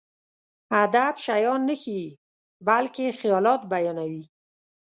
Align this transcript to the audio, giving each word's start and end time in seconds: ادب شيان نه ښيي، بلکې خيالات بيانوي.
ادب 0.83 1.13
شيان 1.25 1.61
نه 1.67 1.75
ښيي، 1.81 2.05
بلکې 2.67 3.17
خيالات 3.19 3.61
بيانوي. 3.71 4.23